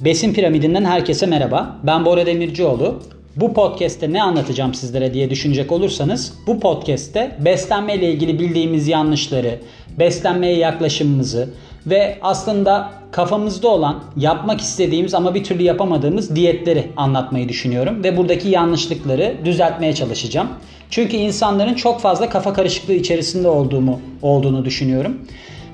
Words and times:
Besin 0.00 0.34
Piramidinden 0.34 0.84
herkese 0.84 1.26
merhaba. 1.26 1.76
Ben 1.82 2.04
Bora 2.04 2.26
Demircioğlu. 2.26 3.02
Bu 3.36 3.54
podcast'te 3.54 4.12
ne 4.12 4.22
anlatacağım 4.22 4.74
sizlere 4.74 5.14
diye 5.14 5.30
düşünecek 5.30 5.72
olursanız 5.72 6.34
bu 6.46 6.60
podcast'te 6.60 7.36
beslenme 7.44 7.94
ile 7.94 8.12
ilgili 8.12 8.38
bildiğimiz 8.38 8.88
yanlışları, 8.88 9.58
beslenmeye 9.98 10.56
yaklaşımımızı 10.56 11.48
ve 11.86 12.18
aslında 12.22 12.92
kafamızda 13.10 13.68
olan 13.68 14.04
yapmak 14.16 14.60
istediğimiz 14.60 15.14
ama 15.14 15.34
bir 15.34 15.44
türlü 15.44 15.62
yapamadığımız 15.62 16.36
diyetleri 16.36 16.86
anlatmayı 16.96 17.48
düşünüyorum 17.48 18.04
ve 18.04 18.16
buradaki 18.16 18.48
yanlışlıkları 18.48 19.36
düzeltmeye 19.44 19.94
çalışacağım. 19.94 20.48
Çünkü 20.90 21.16
insanların 21.16 21.74
çok 21.74 22.00
fazla 22.00 22.28
kafa 22.28 22.52
karışıklığı 22.52 22.94
içerisinde 22.94 23.48
olduğumu 23.48 24.00
olduğunu 24.22 24.64
düşünüyorum. 24.64 25.18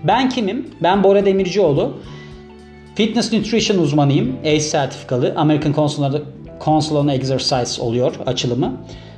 Ben 0.05 0.29
kimim? 0.29 0.67
Ben 0.83 1.05
Bora 1.05 1.27
Demircioğlu. 1.27 1.95
Fitness 2.95 3.33
Nutrition 3.33 3.79
uzmanıyım. 3.79 4.37
ACE 4.41 4.61
sertifikalı. 4.61 5.33
American 5.37 5.73
Council, 6.65 6.95
on 6.97 7.09
Exercise 7.09 7.83
oluyor 7.83 8.15
açılımı. 8.27 8.73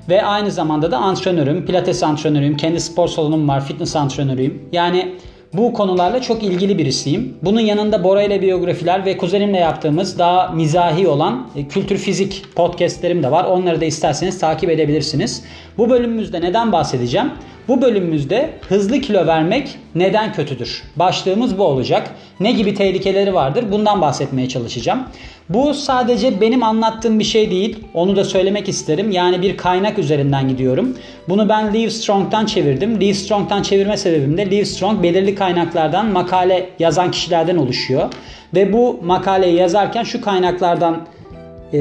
Ve 0.08 0.24
aynı 0.24 0.50
zamanda 0.50 0.90
da 0.90 0.98
antrenörüm, 0.98 1.66
pilates 1.66 2.02
antrenörüyüm, 2.02 2.56
kendi 2.56 2.80
spor 2.80 3.08
salonum 3.08 3.48
var, 3.48 3.66
fitness 3.66 3.96
antrenörüyüm. 3.96 4.68
Yani 4.72 5.14
bu 5.52 5.72
konularla 5.72 6.22
çok 6.22 6.42
ilgili 6.42 6.78
birisiyim. 6.78 7.36
Bunun 7.42 7.60
yanında 7.60 8.04
Bora 8.04 8.22
ile 8.22 8.42
biyografiler 8.42 9.04
ve 9.06 9.16
kuzenimle 9.16 9.58
yaptığımız 9.58 10.18
daha 10.18 10.48
mizahi 10.48 11.08
olan 11.08 11.48
e, 11.56 11.68
kültür 11.68 11.96
fizik 11.98 12.44
podcastlerim 12.56 13.22
de 13.22 13.30
var. 13.30 13.44
Onları 13.44 13.80
da 13.80 13.84
isterseniz 13.84 14.38
takip 14.38 14.70
edebilirsiniz. 14.70 15.44
Bu 15.78 15.90
bölümümüzde 15.90 16.40
neden 16.40 16.72
bahsedeceğim? 16.72 17.30
Bu 17.68 17.82
bölümümüzde 17.82 18.50
hızlı 18.68 19.00
kilo 19.00 19.26
vermek 19.26 19.78
neden 19.94 20.32
kötüdür? 20.32 20.82
Başlığımız 20.96 21.58
bu 21.58 21.62
olacak. 21.62 22.10
Ne 22.40 22.52
gibi 22.52 22.74
tehlikeleri 22.74 23.34
vardır? 23.34 23.64
Bundan 23.72 24.00
bahsetmeye 24.00 24.48
çalışacağım. 24.48 25.02
Bu 25.48 25.74
sadece 25.74 26.40
benim 26.40 26.62
anlattığım 26.62 27.18
bir 27.18 27.24
şey 27.24 27.50
değil. 27.50 27.78
Onu 27.94 28.16
da 28.16 28.24
söylemek 28.24 28.68
isterim. 28.68 29.10
Yani 29.10 29.42
bir 29.42 29.56
kaynak 29.56 29.98
üzerinden 29.98 30.48
gidiyorum. 30.48 30.96
Bunu 31.28 31.48
ben 31.48 31.74
Live 31.74 31.90
Strong'dan 31.90 32.46
çevirdim. 32.46 33.00
Live 33.00 33.14
Strong'dan 33.14 33.62
çevirme 33.62 33.96
sebebim 33.96 34.38
de 34.38 34.50
Live 34.50 34.64
Strong 34.64 35.02
belirli 35.02 35.34
kaynaklardan 35.34 36.06
makale 36.06 36.66
yazan 36.78 37.10
kişilerden 37.10 37.56
oluşuyor. 37.56 38.12
Ve 38.54 38.72
bu 38.72 39.00
makaleyi 39.02 39.54
yazarken 39.54 40.02
şu 40.02 40.20
kaynaklardan 40.20 41.06
e, 41.72 41.78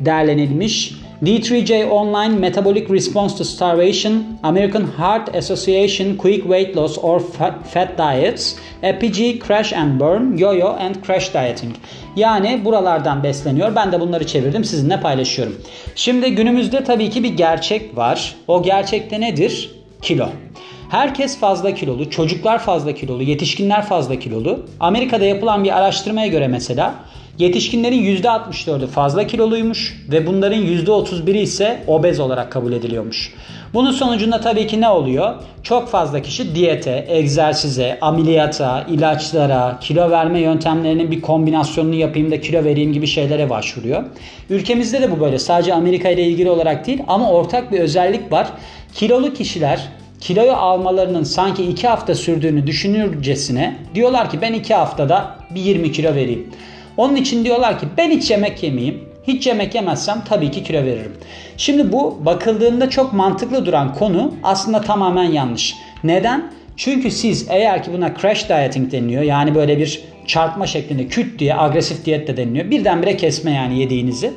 derlenilmiş. 0.00 0.94
D3J 1.22 1.88
Online 1.90 2.38
Metabolic 2.38 2.90
Response 2.90 3.38
to 3.38 3.44
Starvation, 3.44 4.38
American 4.42 4.86
Heart 4.98 5.36
Association 5.36 6.16
Quick 6.16 6.42
Weight 6.42 6.76
Loss 6.76 6.98
or 6.98 7.20
Fat 7.64 7.98
Diets, 7.98 8.56
EPG 8.82 9.40
Crash 9.46 9.72
and 9.72 10.00
Burn, 10.00 10.36
Yo-Yo 10.36 10.68
and 10.68 10.94
Crash 11.06 11.34
Dieting. 11.34 11.74
Yani 12.16 12.64
buralardan 12.64 13.22
besleniyor. 13.22 13.76
Ben 13.76 13.92
de 13.92 14.00
bunları 14.00 14.26
çevirdim 14.26 14.64
sizinle 14.64 15.00
paylaşıyorum. 15.00 15.56
Şimdi 15.94 16.34
günümüzde 16.34 16.84
tabii 16.84 17.10
ki 17.10 17.22
bir 17.22 17.36
gerçek 17.36 17.96
var. 17.96 18.34
O 18.48 18.62
gerçekte 18.62 19.20
nedir? 19.20 19.70
Kilo. 20.02 20.28
Herkes 20.90 21.38
fazla 21.38 21.74
kilolu, 21.74 22.10
çocuklar 22.10 22.58
fazla 22.58 22.94
kilolu, 22.94 23.22
yetişkinler 23.22 23.82
fazla 23.82 24.18
kilolu. 24.18 24.66
Amerika'da 24.80 25.24
yapılan 25.24 25.64
bir 25.64 25.76
araştırmaya 25.78 26.26
göre 26.26 26.48
mesela 26.48 26.94
Yetişkinlerin 27.38 28.16
%64'ü 28.22 28.86
fazla 28.86 29.26
kiloluymuş 29.26 30.04
ve 30.12 30.26
bunların 30.26 30.62
%31'i 30.62 31.40
ise 31.40 31.82
obez 31.86 32.20
olarak 32.20 32.52
kabul 32.52 32.72
ediliyormuş. 32.72 33.32
Bunun 33.74 33.90
sonucunda 33.90 34.40
tabii 34.40 34.66
ki 34.66 34.80
ne 34.80 34.88
oluyor? 34.88 35.34
Çok 35.62 35.88
fazla 35.88 36.22
kişi 36.22 36.54
diyete, 36.54 37.04
egzersize, 37.08 37.98
ameliyata, 38.00 38.86
ilaçlara, 38.90 39.78
kilo 39.80 40.10
verme 40.10 40.40
yöntemlerinin 40.40 41.10
bir 41.10 41.20
kombinasyonunu 41.20 41.94
yapayım 41.94 42.30
da 42.30 42.40
kilo 42.40 42.64
vereyim 42.64 42.92
gibi 42.92 43.06
şeylere 43.06 43.50
başvuruyor. 43.50 44.04
Ülkemizde 44.50 45.02
de 45.02 45.10
bu 45.10 45.20
böyle. 45.20 45.38
Sadece 45.38 45.74
Amerika 45.74 46.08
ile 46.08 46.22
ilgili 46.24 46.50
olarak 46.50 46.86
değil 46.86 47.02
ama 47.08 47.30
ortak 47.30 47.72
bir 47.72 47.80
özellik 47.80 48.32
var. 48.32 48.48
Kilolu 48.94 49.34
kişiler 49.34 49.88
kiloyu 50.20 50.52
almalarının 50.52 51.24
sanki 51.24 51.64
2 51.64 51.88
hafta 51.88 52.14
sürdüğünü 52.14 52.66
düşünürcesine 52.66 53.76
diyorlar 53.94 54.30
ki 54.30 54.40
ben 54.42 54.52
2 54.52 54.74
haftada 54.74 55.36
bir 55.54 55.60
20 55.60 55.92
kilo 55.92 56.14
vereyim. 56.14 56.46
Onun 56.96 57.16
için 57.16 57.44
diyorlar 57.44 57.78
ki 57.78 57.86
ben 57.96 58.10
hiç 58.10 58.30
yemek 58.30 58.62
yemeyeyim. 58.62 59.04
Hiç 59.26 59.46
yemek 59.46 59.74
yemezsem 59.74 60.22
tabii 60.28 60.50
ki 60.50 60.62
kilo 60.62 60.78
veririm. 60.78 61.16
Şimdi 61.56 61.92
bu 61.92 62.18
bakıldığında 62.24 62.90
çok 62.90 63.12
mantıklı 63.12 63.66
duran 63.66 63.94
konu 63.94 64.34
aslında 64.42 64.80
tamamen 64.80 65.32
yanlış. 65.32 65.74
Neden? 66.04 66.50
Çünkü 66.76 67.10
siz 67.10 67.46
eğer 67.50 67.82
ki 67.82 67.90
buna 67.92 68.14
crash 68.20 68.48
dieting 68.48 68.92
deniliyor 68.92 69.22
yani 69.22 69.54
böyle 69.54 69.78
bir 69.78 70.00
çarpma 70.26 70.66
şeklinde 70.66 71.08
küt 71.08 71.38
diye 71.38 71.56
agresif 71.56 72.04
diyet 72.04 72.28
de 72.28 72.36
deniliyor. 72.36 72.70
Birdenbire 72.70 73.16
kesme 73.16 73.50
yani 73.50 73.78
yediğinizi. 73.78 74.32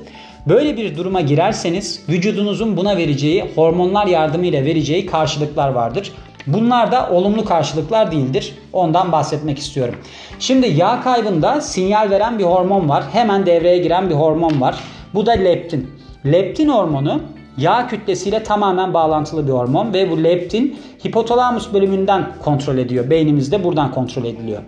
Böyle 0.45 0.77
bir 0.77 0.97
duruma 0.97 1.21
girerseniz 1.21 2.03
vücudunuzun 2.09 2.77
buna 2.77 2.97
vereceği 2.97 3.45
hormonlar 3.55 4.07
yardımıyla 4.07 4.65
vereceği 4.65 5.05
karşılıklar 5.05 5.69
vardır. 5.69 6.11
Bunlar 6.47 6.91
da 6.91 7.09
olumlu 7.09 7.45
karşılıklar 7.45 8.11
değildir. 8.11 8.57
Ondan 8.73 9.11
bahsetmek 9.11 9.59
istiyorum. 9.59 9.95
Şimdi 10.39 10.67
yağ 10.67 11.01
kaybında 11.01 11.61
sinyal 11.61 12.09
veren 12.09 12.39
bir 12.39 12.43
hormon 12.43 12.89
var. 12.89 13.03
Hemen 13.11 13.45
devreye 13.45 13.77
giren 13.77 14.09
bir 14.09 14.15
hormon 14.15 14.61
var. 14.61 14.75
Bu 15.13 15.25
da 15.25 15.31
leptin. 15.31 15.89
Leptin 16.25 16.69
hormonu 16.69 17.21
yağ 17.57 17.87
kütlesiyle 17.87 18.43
tamamen 18.43 18.93
bağlantılı 18.93 19.47
bir 19.47 19.51
hormon 19.51 19.93
ve 19.93 20.11
bu 20.11 20.23
leptin 20.23 20.79
hipotalamus 21.05 21.73
bölümünden 21.73 22.27
kontrol 22.43 22.77
ediyor. 22.77 23.09
Beynimizde 23.09 23.63
buradan 23.63 23.91
kontrol 23.91 24.25
ediliyor. 24.25 24.61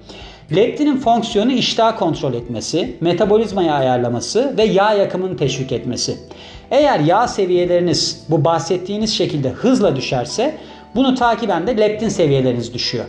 Leptinin 0.56 0.98
fonksiyonu 0.98 1.52
iştah 1.52 2.00
kontrol 2.00 2.34
etmesi, 2.34 2.98
metabolizmayı 3.02 3.74
ayarlaması 3.74 4.58
ve 4.58 4.64
yağ 4.64 4.94
yakımını 4.94 5.38
teşvik 5.38 5.72
etmesi. 5.72 6.18
Eğer 6.72 7.00
yağ 7.00 7.28
seviyeleriniz 7.28 8.26
bu 8.30 8.46
bahsettiğiniz 8.46 9.14
şekilde 9.14 9.50
hızla 9.50 9.96
düşerse 9.96 10.58
bunu 10.96 11.16
takiben 11.16 11.68
de 11.68 11.78
leptin 11.78 12.10
seviyeleriniz 12.10 12.74
düşüyor. 12.74 13.06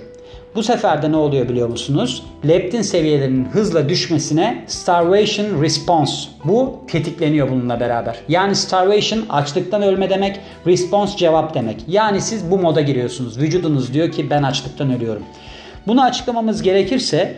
Bu 0.54 0.62
sefer 0.62 1.02
de 1.02 1.12
ne 1.12 1.16
oluyor 1.16 1.48
biliyor 1.48 1.68
musunuz? 1.68 2.22
Leptin 2.48 2.82
seviyelerinin 2.82 3.44
hızla 3.44 3.88
düşmesine 3.88 4.64
starvation 4.66 5.62
response. 5.62 6.12
Bu 6.44 6.80
tetikleniyor 6.88 7.50
bununla 7.50 7.80
beraber. 7.80 8.16
Yani 8.28 8.56
starvation 8.56 9.22
açlıktan 9.28 9.82
ölme 9.82 10.10
demek, 10.10 10.40
response 10.66 11.16
cevap 11.16 11.54
demek. 11.54 11.84
Yani 11.88 12.20
siz 12.20 12.50
bu 12.50 12.58
moda 12.58 12.80
giriyorsunuz. 12.80 13.38
Vücudunuz 13.38 13.94
diyor 13.94 14.10
ki 14.10 14.30
ben 14.30 14.42
açlıktan 14.42 14.96
ölüyorum. 14.96 15.22
Bunu 15.86 16.02
açıklamamız 16.02 16.62
gerekirse 16.62 17.36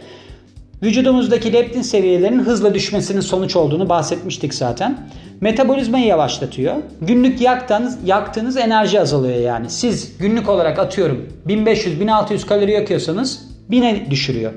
vücudumuzdaki 0.82 1.52
leptin 1.52 1.82
seviyelerinin 1.82 2.42
hızla 2.42 2.74
düşmesinin 2.74 3.20
sonuç 3.20 3.56
olduğunu 3.56 3.88
bahsetmiştik 3.88 4.54
zaten. 4.54 4.98
Metabolizmayı 5.40 6.06
yavaşlatıyor. 6.06 6.74
Günlük 7.00 7.40
yaktığınız, 7.40 7.98
yaktığınız 8.04 8.56
enerji 8.56 9.00
azalıyor 9.00 9.40
yani. 9.40 9.70
Siz 9.70 10.18
günlük 10.18 10.48
olarak 10.48 10.78
atıyorum 10.78 11.28
1500-1600 11.46 12.46
kalori 12.46 12.72
yakıyorsanız 12.72 13.48
1000'e 13.70 14.10
düşürüyor. 14.10 14.52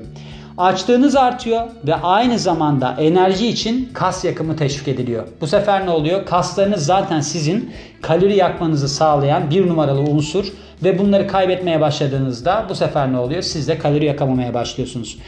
Açlığınız 0.58 1.16
artıyor 1.16 1.66
ve 1.86 1.94
aynı 1.94 2.38
zamanda 2.38 2.96
enerji 2.98 3.46
için 3.46 3.90
kas 3.94 4.24
yakımı 4.24 4.56
teşvik 4.56 4.88
ediliyor. 4.88 5.28
Bu 5.40 5.46
sefer 5.46 5.86
ne 5.86 5.90
oluyor? 5.90 6.26
Kaslarınız 6.26 6.86
zaten 6.86 7.20
sizin 7.20 7.70
kalori 8.02 8.36
yakmanızı 8.36 8.88
sağlayan 8.88 9.50
bir 9.50 9.68
numaralı 9.68 10.00
unsur 10.00 10.46
ve 10.84 10.98
bunları 10.98 11.26
kaybetmeye 11.26 11.80
başladığınızda 11.80 12.66
bu 12.68 12.74
sefer 12.74 13.12
ne 13.12 13.18
oluyor? 13.18 13.42
Siz 13.42 13.68
de 13.68 13.78
kalori 13.78 14.04
yakamamaya 14.04 14.54
başlıyorsunuz. 14.54 15.18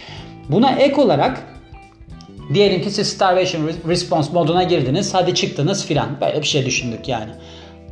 Buna 0.48 0.70
ek 0.70 1.00
olarak 1.00 1.44
Diyelim 2.54 2.82
ki 2.82 2.90
siz 2.90 3.08
starvation 3.08 3.70
response 3.88 4.32
moduna 4.32 4.62
girdiniz. 4.62 5.14
Hadi 5.14 5.34
çıktınız 5.34 5.86
filan. 5.86 6.08
Böyle 6.20 6.42
bir 6.42 6.46
şey 6.46 6.66
düşündük 6.66 7.08
yani. 7.08 7.30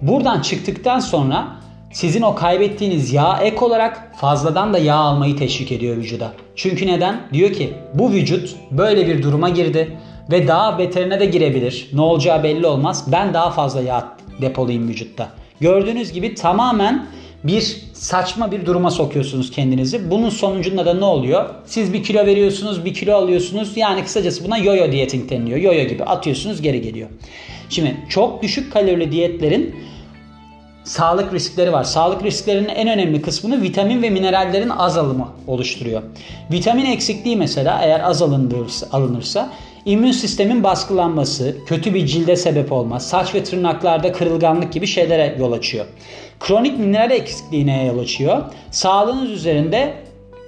Buradan 0.03 0.41
çıktıktan 0.41 1.01
sonra 1.01 1.49
sizin 1.93 2.23
o 2.23 2.35
kaybettiğiniz 2.35 3.13
yağ 3.13 3.39
ek 3.43 3.65
olarak 3.65 4.13
fazladan 4.17 4.75
da 4.75 4.79
yağ 4.79 4.97
almayı 4.97 5.37
teşvik 5.37 5.73
ediyor 5.73 5.97
vücuda. 5.97 6.33
Çünkü 6.57 6.87
neden? 6.87 7.21
Diyor 7.33 7.53
ki 7.53 7.75
bu 7.95 8.11
vücut 8.11 8.57
böyle 8.71 9.07
bir 9.07 9.23
duruma 9.23 9.49
girdi 9.49 9.99
ve 10.31 10.49
daha 10.49 10.79
beterine 10.79 11.21
de 11.21 11.27
girebilir. 11.27 11.91
Ne 11.93 12.01
olacağı 12.01 12.43
belli 12.43 12.67
olmaz. 12.67 13.05
Ben 13.13 13.35
daha 13.35 13.51
fazla 13.51 13.81
yağ 13.81 14.17
depolayayım 14.41 14.89
vücutta. 14.89 15.29
Gördüğünüz 15.61 16.13
gibi 16.13 16.35
tamamen 16.35 17.07
bir 17.47 17.77
saçma 17.93 18.53
bir 18.53 18.67
duruma 18.67 18.91
sokuyorsunuz 18.91 19.51
kendinizi. 19.51 20.11
Bunun 20.11 20.31
sonucunda 20.31 20.87
da 20.87 20.95
ne 20.95 21.05
oluyor? 21.05 21.51
Siz 21.67 21.93
bir 21.93 22.03
kilo 22.03 22.27
veriyorsunuz, 22.27 22.85
bir 22.85 22.95
kilo 22.95 23.15
alıyorsunuz. 23.15 23.77
Yani 23.77 24.05
kısacası 24.05 24.45
buna 24.45 24.59
yo-yo 24.59 24.93
dieting 24.93 25.31
deniliyor. 25.31 25.59
Yo-yo 25.59 25.89
gibi 25.89 26.05
atıyorsunuz 26.05 26.63
geri 26.63 26.81
geliyor. 26.81 27.09
Şimdi 27.71 27.97
çok 28.09 28.43
düşük 28.43 28.73
kalorili 28.73 29.13
diyetlerin 29.13 29.77
sağlık 30.85 31.35
riskleri 31.35 31.73
var. 31.73 31.85
Sağlık 31.85 32.25
risklerinin 32.25 32.69
en 32.69 32.89
önemli 32.89 33.23
kısmını 33.23 33.63
vitamin 33.63 34.03
ve 34.03 34.11
minerallerin 34.11 34.69
az 34.69 34.99
alımı 34.99 35.29
oluşturuyor. 35.47 36.03
Vitamin 36.53 36.87
eksikliği 36.87 37.37
mesela 37.37 37.81
eğer 37.83 38.01
az 38.01 38.23
alınırsa, 38.23 38.87
alınırsa 38.93 39.53
immün 39.87 40.13
sistemin 40.13 40.65
baskılanması, 40.65 41.57
kötü 41.67 41.95
bir 41.95 42.07
cilde 42.07 42.37
sebep 42.37 42.73
olma, 42.73 43.01
saç 43.01 43.35
ve 43.35 43.45
tırnaklarda 43.45 44.13
kırılganlık 44.13 44.73
gibi 44.73 44.87
şeylere 44.87 45.37
yol 45.39 45.53
açıyor. 45.53 45.87
Kronik 46.41 46.79
mineral 46.79 47.11
eksikliğine 47.11 47.87
yol 47.87 47.99
açıyor. 47.99 48.43
Sağlığınız 48.71 49.31
üzerinde 49.31 49.95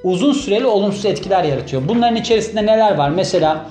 uzun 0.05 0.32
süreli 0.32 0.67
olumsuz 0.67 1.05
etkiler 1.05 1.44
yaratıyor. 1.44 1.82
Bunların 1.88 2.17
içerisinde 2.17 2.67
neler 2.67 2.99
var? 2.99 3.11
Mesela 3.11 3.67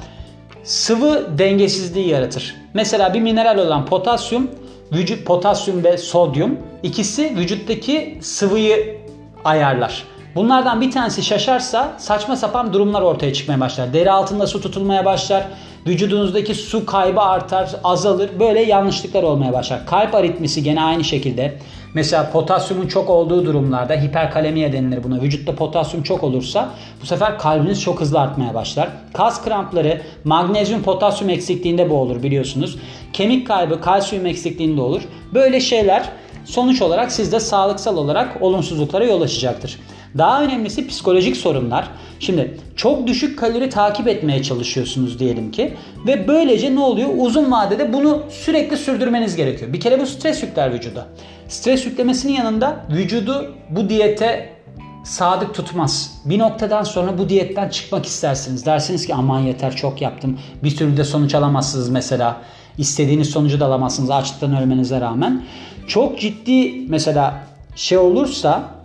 sıvı 0.63 1.37
dengesizliği 1.37 2.07
yaratır. 2.07 2.55
Mesela 2.73 3.13
bir 3.13 3.21
mineral 3.21 3.57
olan 3.57 3.85
potasyum, 3.85 4.51
vücut 4.93 5.25
potasyum 5.25 5.83
ve 5.83 5.97
sodyum 5.97 6.59
ikisi 6.83 7.35
vücuttaki 7.37 8.17
sıvıyı 8.21 8.97
ayarlar. 9.45 10.03
Bunlardan 10.37 10.81
bir 10.81 10.91
tanesi 10.91 11.23
şaşarsa 11.23 11.93
saçma 11.97 12.35
sapan 12.35 12.73
durumlar 12.73 13.01
ortaya 13.01 13.33
çıkmaya 13.33 13.59
başlar. 13.59 13.93
Deri 13.93 14.11
altında 14.11 14.47
su 14.47 14.61
tutulmaya 14.61 15.05
başlar. 15.05 15.43
Vücudunuzdaki 15.87 16.55
su 16.55 16.85
kaybı 16.85 17.21
artar, 17.21 17.69
azalır. 17.83 18.29
Böyle 18.39 18.61
yanlışlıklar 18.61 19.23
olmaya 19.23 19.53
başlar. 19.53 19.85
Kalp 19.85 20.15
aritmisi 20.15 20.63
gene 20.63 20.81
aynı 20.81 21.03
şekilde. 21.03 21.57
Mesela 21.93 22.31
potasyumun 22.31 22.87
çok 22.87 23.09
olduğu 23.09 23.45
durumlarda 23.45 23.93
hiperkalemiye 23.93 24.73
denilir 24.73 25.03
buna. 25.03 25.21
Vücutta 25.21 25.55
potasyum 25.55 26.03
çok 26.03 26.23
olursa 26.23 26.69
bu 27.01 27.05
sefer 27.05 27.39
kalbiniz 27.39 27.81
çok 27.81 28.01
hızlı 28.01 28.19
artmaya 28.19 28.53
başlar. 28.53 28.89
Kas 29.13 29.43
krampları 29.43 30.01
magnezyum 30.23 30.83
potasyum 30.83 31.29
eksikliğinde 31.29 31.89
bu 31.89 31.95
olur 31.95 32.23
biliyorsunuz. 32.23 32.77
Kemik 33.13 33.47
kaybı 33.47 33.81
kalsiyum 33.81 34.25
eksikliğinde 34.25 34.81
olur. 34.81 35.01
Böyle 35.33 35.59
şeyler 35.59 36.09
sonuç 36.45 36.81
olarak 36.81 37.11
sizde 37.11 37.39
sağlıksal 37.39 37.97
olarak 37.97 38.41
olumsuzluklara 38.41 39.05
yol 39.05 39.21
açacaktır. 39.21 39.77
Daha 40.17 40.43
önemlisi 40.43 40.87
psikolojik 40.87 41.37
sorunlar. 41.37 41.89
Şimdi 42.19 42.57
çok 42.75 43.07
düşük 43.07 43.39
kalori 43.39 43.69
takip 43.69 44.07
etmeye 44.07 44.43
çalışıyorsunuz 44.43 45.19
diyelim 45.19 45.51
ki 45.51 45.73
ve 46.07 46.27
böylece 46.27 46.75
ne 46.75 46.79
oluyor? 46.79 47.09
Uzun 47.17 47.51
vadede 47.51 47.93
bunu 47.93 48.23
sürekli 48.29 48.77
sürdürmeniz 48.77 49.35
gerekiyor. 49.35 49.73
Bir 49.73 49.79
kere 49.79 49.99
bu 49.99 50.05
stres 50.05 50.43
yükler 50.43 50.73
vücuda. 50.73 51.07
Stres 51.47 51.85
yüklemesinin 51.85 52.33
yanında 52.33 52.85
vücudu 52.91 53.55
bu 53.69 53.89
diyete 53.89 54.49
sadık 55.03 55.53
tutmaz. 55.53 56.21
Bir 56.25 56.39
noktadan 56.39 56.83
sonra 56.83 57.17
bu 57.17 57.29
diyetten 57.29 57.69
çıkmak 57.69 58.05
istersiniz. 58.05 58.65
Dersiniz 58.65 59.07
ki 59.07 59.15
aman 59.15 59.39
yeter 59.39 59.75
çok 59.75 60.01
yaptım. 60.01 60.39
Bir 60.63 60.75
türlü 60.75 60.97
de 60.97 61.03
sonuç 61.03 61.35
alamazsınız 61.35 61.89
mesela. 61.89 62.41
İstediğiniz 62.77 63.29
sonucu 63.29 63.59
da 63.59 63.65
alamazsınız 63.65 64.09
açlıktan 64.09 64.57
ölmenize 64.57 65.01
rağmen. 65.01 65.43
Çok 65.87 66.19
ciddi 66.19 66.85
mesela 66.89 67.43
şey 67.75 67.97
olursa 67.97 68.76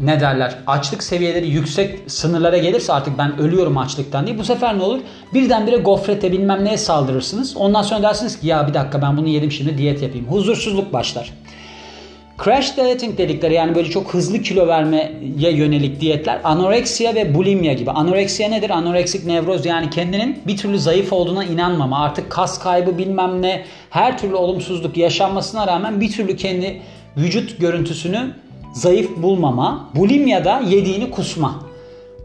ne 0.00 0.20
derler 0.20 0.54
açlık 0.66 1.02
seviyeleri 1.02 1.48
yüksek 1.48 1.98
sınırlara 2.06 2.58
gelirse 2.58 2.92
artık 2.92 3.18
ben 3.18 3.38
ölüyorum 3.38 3.78
açlıktan 3.78 4.26
diye 4.26 4.38
bu 4.38 4.44
sefer 4.44 4.78
ne 4.78 4.82
olur? 4.82 5.00
Birdenbire 5.34 5.76
gofrete 5.76 6.32
bilmem 6.32 6.64
neye 6.64 6.78
saldırırsınız. 6.78 7.56
Ondan 7.56 7.82
sonra 7.82 8.02
dersiniz 8.02 8.40
ki 8.40 8.46
ya 8.46 8.68
bir 8.68 8.74
dakika 8.74 9.02
ben 9.02 9.16
bunu 9.16 9.28
yedim 9.28 9.52
şimdi 9.52 9.78
diyet 9.78 10.02
yapayım. 10.02 10.26
Huzursuzluk 10.26 10.92
başlar. 10.92 11.32
Crash 12.44 12.76
dieting 12.76 13.18
dedikleri 13.18 13.54
yani 13.54 13.74
böyle 13.74 13.90
çok 13.90 14.14
hızlı 14.14 14.42
kilo 14.42 14.66
vermeye 14.66 15.12
yönelik 15.36 16.00
diyetler 16.00 16.40
anoreksiya 16.44 17.14
ve 17.14 17.34
bulimya 17.34 17.72
gibi. 17.72 17.90
Anoreksiya 17.90 18.48
nedir? 18.48 18.70
Anoreksik 18.70 19.26
nevroz 19.26 19.66
yani 19.66 19.90
kendinin 19.90 20.38
bir 20.46 20.56
türlü 20.56 20.78
zayıf 20.78 21.12
olduğuna 21.12 21.44
inanmama, 21.44 22.04
artık 22.04 22.30
kas 22.30 22.58
kaybı 22.58 22.98
bilmem 22.98 23.42
ne, 23.42 23.64
her 23.90 24.18
türlü 24.18 24.34
olumsuzluk 24.34 24.96
yaşanmasına 24.96 25.66
rağmen 25.66 26.00
bir 26.00 26.12
türlü 26.12 26.36
kendi 26.36 26.80
vücut 27.16 27.60
görüntüsünü 27.60 28.32
zayıf 28.72 29.16
bulmama, 29.16 29.90
bulimya 29.96 30.44
da 30.44 30.62
yediğini 30.68 31.10
kusma. 31.10 31.62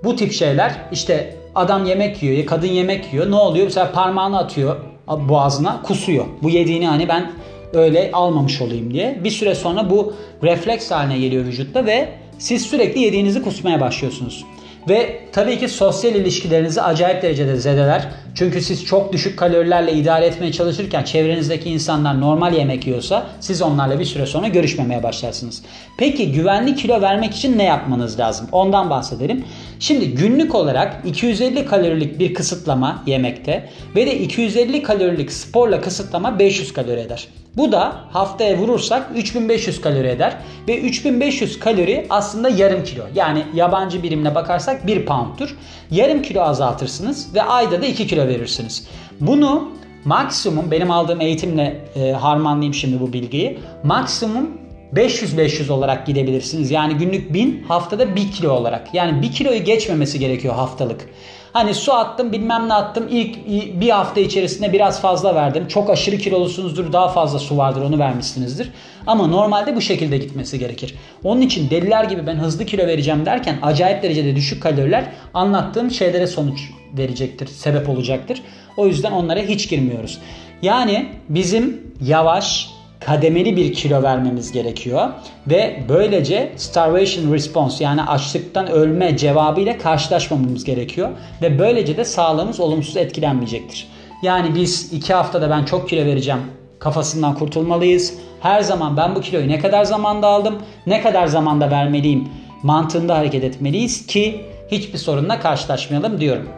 Bu 0.03 0.15
tip 0.15 0.33
şeyler 0.33 0.75
işte 0.91 1.35
adam 1.55 1.85
yemek 1.85 2.23
yiyor, 2.23 2.45
kadın 2.45 2.67
yemek 2.67 3.13
yiyor. 3.13 3.31
Ne 3.31 3.35
oluyor? 3.35 3.65
Mesela 3.65 3.91
parmağını 3.91 4.37
atıyor 4.37 4.75
boğazına, 5.07 5.81
kusuyor. 5.81 6.25
Bu 6.43 6.49
yediğini 6.49 6.87
hani 6.87 7.07
ben 7.07 7.31
öyle 7.73 8.09
almamış 8.13 8.61
olayım 8.61 8.93
diye. 8.93 9.19
Bir 9.23 9.31
süre 9.31 9.55
sonra 9.55 9.89
bu 9.89 10.13
refleks 10.43 10.91
haline 10.91 11.19
geliyor 11.19 11.45
vücutta 11.45 11.85
ve 11.85 12.09
siz 12.39 12.61
sürekli 12.61 13.01
yediğinizi 13.01 13.41
kusmaya 13.41 13.81
başlıyorsunuz. 13.81 14.45
Ve 14.89 15.19
tabii 15.31 15.59
ki 15.59 15.67
sosyal 15.67 16.15
ilişkilerinizi 16.15 16.81
acayip 16.81 17.21
derecede 17.21 17.55
zedeler. 17.55 18.09
Çünkü 18.35 18.61
siz 18.61 18.85
çok 18.85 19.13
düşük 19.13 19.39
kalorilerle 19.39 19.93
idare 19.93 20.25
etmeye 20.25 20.51
çalışırken 20.51 21.03
çevrenizdeki 21.03 21.69
insanlar 21.69 22.21
normal 22.21 22.53
yemek 22.53 22.87
yiyorsa 22.87 23.27
siz 23.39 23.61
onlarla 23.61 23.99
bir 23.99 24.05
süre 24.05 24.25
sonra 24.25 24.47
görüşmemeye 24.47 25.03
başlarsınız. 25.03 25.63
Peki 25.97 26.31
güvenli 26.31 26.75
kilo 26.75 27.01
vermek 27.01 27.35
için 27.35 27.57
ne 27.57 27.63
yapmanız 27.63 28.19
lazım? 28.19 28.47
Ondan 28.51 28.89
bahsedelim. 28.89 29.45
Şimdi 29.79 30.15
günlük 30.15 30.55
olarak 30.55 31.01
250 31.05 31.65
kalorilik 31.65 32.19
bir 32.19 32.33
kısıtlama 32.33 33.03
yemekte 33.05 33.69
ve 33.95 34.05
de 34.05 34.19
250 34.19 34.83
kalorilik 34.83 35.31
sporla 35.31 35.81
kısıtlama 35.81 36.39
500 36.39 36.73
kalori 36.73 36.99
eder. 36.99 37.27
Bu 37.57 37.71
da 37.71 37.95
haftaya 38.11 38.57
vurursak 38.57 39.09
3500 39.15 39.81
kalori 39.81 40.07
eder 40.07 40.37
ve 40.67 40.81
3500 40.81 41.59
kalori 41.59 42.05
aslında 42.09 42.49
yarım 42.49 42.83
kilo. 42.83 43.03
Yani 43.15 43.43
yabancı 43.53 44.03
birimle 44.03 44.35
bakarsak 44.35 44.87
1 44.87 45.05
pound'tur. 45.05 45.57
Yarım 45.91 46.21
kilo 46.21 46.41
azaltırsınız 46.41 47.35
ve 47.35 47.43
ayda 47.43 47.81
da 47.81 47.85
2 47.85 48.07
kilo 48.23 48.27
verirsiniz. 48.27 48.87
Bunu 49.19 49.71
maksimum 50.05 50.71
benim 50.71 50.91
aldığım 50.91 51.21
eğitimle 51.21 51.81
e, 51.95 52.11
harmanlayayım 52.11 52.73
şimdi 52.73 52.99
bu 52.99 53.13
bilgiyi. 53.13 53.59
Maksimum 53.83 54.49
500-500 54.93 55.71
olarak 55.71 56.07
gidebilirsiniz. 56.07 56.71
Yani 56.71 56.93
günlük 56.93 57.33
1000 57.33 57.63
haftada 57.67 58.15
1 58.15 58.31
kilo 58.31 58.51
olarak. 58.51 58.93
Yani 58.93 59.21
1 59.21 59.31
kiloyu 59.31 59.63
geçmemesi 59.63 60.19
gerekiyor 60.19 60.55
haftalık. 60.55 61.09
Hani 61.53 61.73
su 61.73 61.93
attım 61.93 62.31
bilmem 62.31 62.69
ne 62.69 62.73
attım 62.73 63.07
ilk 63.09 63.47
bir 63.81 63.89
hafta 63.89 64.19
içerisinde 64.19 64.73
biraz 64.73 65.01
fazla 65.01 65.35
verdim. 65.35 65.67
Çok 65.67 65.89
aşırı 65.89 66.17
kilolusunuzdur 66.17 66.93
daha 66.93 67.07
fazla 67.07 67.39
su 67.39 67.57
vardır 67.57 67.81
onu 67.81 67.99
vermişsinizdir. 67.99 68.71
Ama 69.07 69.27
normalde 69.27 69.75
bu 69.75 69.81
şekilde 69.81 70.17
gitmesi 70.17 70.59
gerekir. 70.59 70.95
Onun 71.23 71.41
için 71.41 71.69
deliler 71.69 72.03
gibi 72.03 72.27
ben 72.27 72.35
hızlı 72.35 72.65
kilo 72.65 72.87
vereceğim 72.87 73.25
derken 73.25 73.57
acayip 73.61 74.03
derecede 74.03 74.35
düşük 74.35 74.63
kaloriler 74.63 75.05
anlattığım 75.33 75.91
şeylere 75.91 76.27
sonuç 76.27 76.59
verecektir, 76.97 77.47
sebep 77.47 77.89
olacaktır. 77.89 78.41
O 78.77 78.87
yüzden 78.87 79.11
onlara 79.11 79.39
hiç 79.39 79.69
girmiyoruz. 79.69 80.19
Yani 80.61 81.09
bizim 81.29 81.81
yavaş, 82.01 82.69
kademeli 83.05 83.57
bir 83.57 83.73
kilo 83.73 84.03
vermemiz 84.03 84.51
gerekiyor 84.51 85.09
ve 85.47 85.83
böylece 85.89 86.51
starvation 86.55 87.33
response 87.33 87.83
yani 87.83 88.03
açlıktan 88.03 88.67
ölme 88.67 89.17
cevabı 89.17 89.61
ile 89.61 89.77
karşılaşmamamız 89.77 90.63
gerekiyor 90.63 91.09
ve 91.41 91.59
böylece 91.59 91.97
de 91.97 92.05
sağlığımız 92.05 92.59
olumsuz 92.59 92.97
etkilenmeyecektir. 92.97 93.87
Yani 94.23 94.55
biz 94.55 94.93
iki 94.93 95.13
haftada 95.13 95.49
ben 95.49 95.65
çok 95.65 95.89
kilo 95.89 96.05
vereceğim 96.05 96.41
kafasından 96.79 97.35
kurtulmalıyız. 97.35 98.13
Her 98.41 98.61
zaman 98.61 98.97
ben 98.97 99.15
bu 99.15 99.21
kiloyu 99.21 99.47
ne 99.47 99.59
kadar 99.59 99.83
zamanda 99.83 100.27
aldım, 100.27 100.55
ne 100.87 101.01
kadar 101.01 101.27
zamanda 101.27 101.71
vermeliyim 101.71 102.27
mantığında 102.63 103.15
hareket 103.15 103.43
etmeliyiz 103.43 104.07
ki 104.07 104.45
hiçbir 104.71 104.97
sorunla 104.97 105.39
karşılaşmayalım 105.39 106.19
diyorum. 106.19 106.49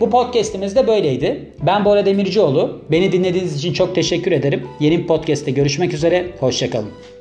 Bu 0.00 0.10
podcast'imiz 0.10 0.76
de 0.76 0.86
böyleydi. 0.86 1.52
Ben 1.66 1.84
Bora 1.84 2.06
Demircioğlu. 2.06 2.80
Beni 2.90 3.12
dinlediğiniz 3.12 3.56
için 3.56 3.72
çok 3.72 3.94
teşekkür 3.94 4.32
ederim. 4.32 4.62
Yeni 4.80 4.98
bir 4.98 5.06
podcast'te 5.06 5.50
görüşmek 5.50 5.94
üzere. 5.94 6.26
Hoşçakalın. 6.40 7.15